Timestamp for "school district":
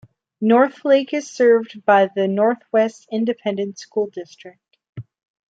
3.77-4.79